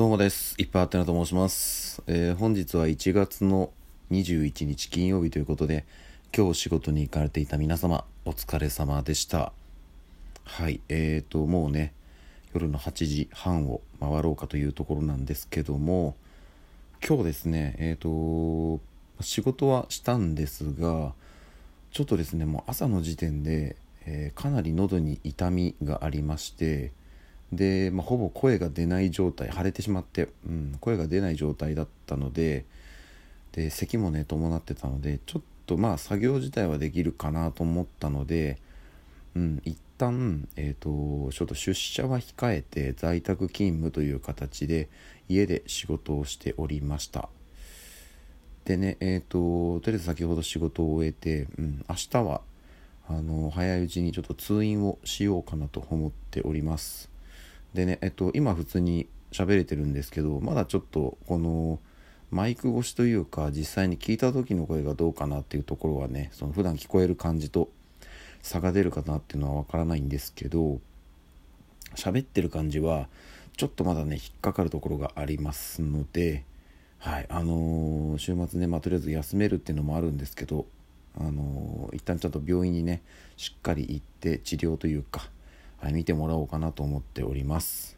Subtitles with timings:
[0.00, 0.54] どうもです。
[0.56, 3.70] いっぱいあってなと申します、えー、本日は1月の
[4.10, 5.84] 21日金曜日ということで、
[6.34, 9.52] 今日仕事に行かれていた皆様、お疲れ様でした。
[10.44, 11.92] はい、えーと、もうね、
[12.54, 16.16] 夜の8時半を回ろうかというところなんですけども、
[17.06, 18.80] 今日ですね、えーと、
[19.22, 21.12] 仕事はしたんですが、
[21.90, 23.76] ちょっとですね、もう朝の時点で、
[24.06, 26.92] えー、かなり喉に痛みがありまして、
[27.52, 32.64] で、まあ、ほぼ声が出ない状態腫れてしまって、うん、声が出ない状態だったので
[33.52, 38.58] で咳もね伴ってたのでちょっとまあ作業自体はできるかなと思ったので、
[39.34, 44.88] うん、一旦、えーと、ちょっと出社は控えて在宅勤務という形で
[45.28, 47.28] 家で仕事をしておりました。
[48.64, 52.42] でねえっ、ー、ととりあえず先ほど仕事を終えて、うん、明日は
[53.08, 57.09] あの早いうちにちょっと通院をしようかなと思っております。
[57.74, 61.78] でね、えっと、今普通に喋れてるんですけど、まだちょっとこの
[62.30, 67.68] マイク越しというか、実際に聞いた時の声がどうかなっていうところはね、その普段聞こえる感じと
[68.42, 70.80] 差が出るかなっていうのはわからないんですけど、
[71.94, 73.08] 喋ってる感じは、
[73.56, 76.44] ちょっとまだね、引っかかるところがありますので、
[76.98, 80.66] はい、あのー、週末ね、まあ、とりあえず休めるっていうのもあるんですけど、
[81.18, 83.02] あのー、一旦ちゃんと病院にね、
[83.36, 85.28] しっかり行って治療というか、
[85.80, 87.96] はい、見てもらおうかなと思っております。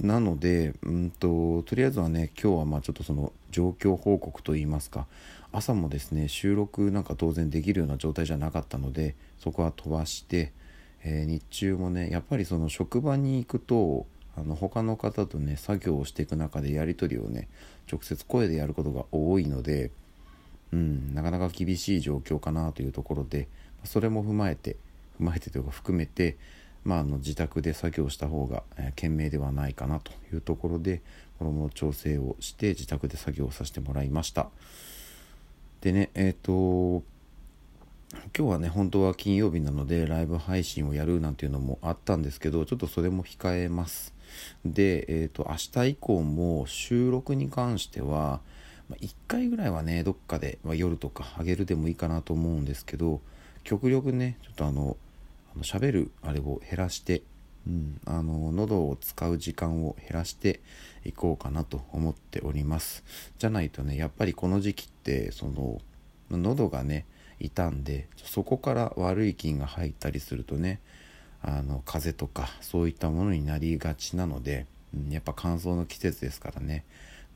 [0.00, 5.06] なので、うんと、とりあえずはね、今日はまあちょっとその状況報告といいますか、
[5.52, 10.52] 朝もですね、収録なんか当然できるような状態じゃなかったので、そこは飛ばして、
[11.04, 17.48] えー、日中もね、やっぱりその職場に行くと、あの他の方とね、作業をしていく中でやり取りをね、
[17.90, 19.90] 直接声でやることが多いので、
[20.72, 23.48] うん、なかなか厳しい状況かなというところで、
[23.84, 24.76] それも踏まえて、
[25.20, 26.36] 踏まえてというか含めて、
[26.84, 31.02] まあ、あの自宅で作業した方が、えー、賢明ではないかなというところで
[31.38, 34.48] 衣の調整をして自宅で作業させてもらいました。
[35.80, 37.04] でねえっ、ー、と
[38.36, 44.14] 今日はね本当は金曜日なのでライブ配信をやるなんていうのもあったんですけどちょっとそれも控えます。
[44.64, 48.40] でえっ、ー、と明日以降も収録に関しては、
[48.90, 53.20] 1回ぐらいはねどっかで、まあ、夜とかあげるでもいいかなと思うんですけど
[53.64, 54.96] 極力ねちょっとあの
[55.62, 57.22] 喋るあれを減らして、
[57.66, 60.60] うん、あの喉を使う時間を減らして
[61.04, 63.04] いこうかなと思っております。
[63.38, 65.80] じゃないとねやっぱりこの時期ってその
[66.30, 67.06] 喉がね
[67.40, 70.80] 傷んでそこから悪い菌が入ったりするとね
[71.42, 76.84] あの風邪とかそういったものになりがちなので、うん、やっぱ乾燥の季節ですからね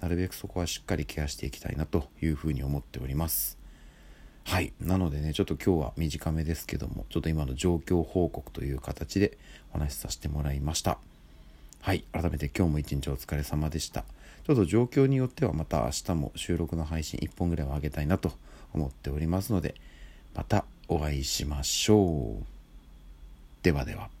[0.00, 3.59] なるべくそこはしっかりケアしていきたいなというふうに思っております。
[4.50, 4.72] はい。
[4.80, 9.38] なのでねちょっと今日は短めですけどもちょっと今の状況報告という形で
[9.72, 10.98] お話しさせてもらいました。
[11.82, 12.02] はい。
[12.10, 14.04] 改めて今日も一日お疲れ様でした。
[14.44, 18.32] ちょっと状況によってはまた明日も収録の配信1本ぐらいは上げたいなと
[18.74, 19.76] 思っておりますので
[20.34, 22.44] またお会いしましょう。
[23.62, 24.19] ではでは。